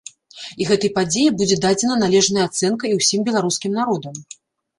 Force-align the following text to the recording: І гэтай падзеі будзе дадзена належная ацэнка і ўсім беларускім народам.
І 0.63 0.69
гэтай 0.69 0.91
падзеі 0.95 1.33
будзе 1.41 1.57
дадзена 1.65 1.97
належная 2.05 2.47
ацэнка 2.49 2.85
і 2.91 2.95
ўсім 3.01 3.27
беларускім 3.29 3.79
народам. 3.79 4.19